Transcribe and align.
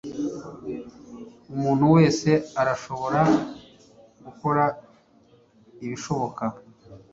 Umuntu 1.55 1.85
wese 1.95 2.29
arashobora 2.61 3.21
gukora 4.25 4.63
ibishoboka 5.85 6.43